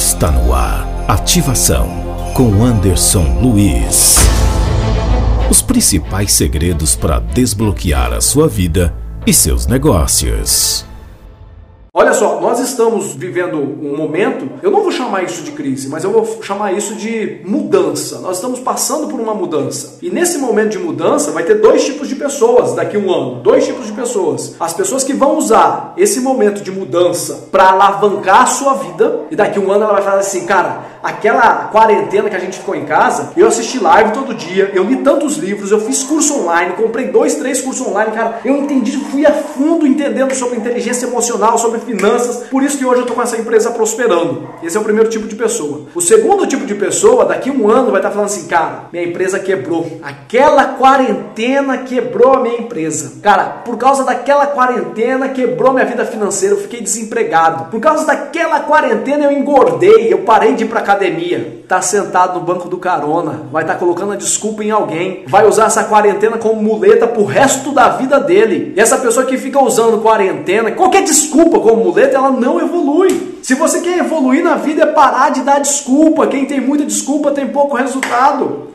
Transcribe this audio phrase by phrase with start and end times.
[0.00, 0.88] Está no ar.
[1.06, 1.86] Ativação
[2.34, 4.16] com Anderson Luiz.
[5.50, 8.94] Os principais segredos para desbloquear a sua vida
[9.26, 10.86] e seus negócios.
[11.92, 16.04] Olha só, nós estamos vivendo um momento, eu não vou chamar isso de crise, mas
[16.04, 18.20] eu vou chamar isso de mudança.
[18.20, 19.98] Nós estamos passando por uma mudança.
[20.00, 23.42] E nesse momento de mudança vai ter dois tipos de pessoas daqui a um ano.
[23.42, 24.54] Dois tipos de pessoas.
[24.60, 29.22] As pessoas que vão usar esse momento de mudança para alavancar a sua vida.
[29.28, 32.58] E daqui a um ano ela vai falar assim, cara, aquela quarentena que a gente
[32.58, 36.40] ficou em casa, eu assisti live todo dia, eu li tantos livros, eu fiz curso
[36.40, 41.06] online, comprei dois, três cursos online, cara, eu entendi, fui a fundo entendendo sobre inteligência
[41.06, 42.48] emocional, sobre finanças.
[42.48, 44.48] Por isso que hoje eu estou com essa empresa prosperando.
[44.62, 45.82] Esse é o primeiro tipo de pessoa.
[45.94, 49.04] O segundo tipo de pessoa, daqui a um ano, vai estar falando assim, cara, minha
[49.04, 50.00] empresa quebrou.
[50.02, 53.20] Aquela quarentena quebrou a minha empresa.
[53.22, 57.70] Cara, por causa daquela quarentena quebrou minha vida financeira, eu fiquei desempregado.
[57.70, 61.60] Por causa daquela quarentena eu engordei, eu parei de ir para academia.
[61.68, 65.46] Tá sentado no banco do carona, vai estar tá colocando a desculpa em alguém, vai
[65.46, 68.72] usar essa quarentena como muleta pro resto da vida dele.
[68.76, 73.38] E essa pessoa que fica usando quarentena, qualquer desculpa como muleta, ela não evolui.
[73.42, 76.26] Se você quer evoluir na vida, é parar de dar desculpa.
[76.26, 78.70] Quem tem muita desculpa tem pouco resultado.